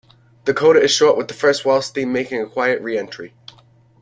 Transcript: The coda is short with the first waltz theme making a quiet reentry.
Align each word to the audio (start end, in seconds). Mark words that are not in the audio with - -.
The 0.45 0.53
coda 0.55 0.81
is 0.81 0.89
short 0.89 1.15
with 1.15 1.27
the 1.27 1.35
first 1.35 1.63
waltz 1.63 1.89
theme 1.89 2.11
making 2.11 2.41
a 2.41 2.49
quiet 2.49 2.81
reentry. 2.81 3.35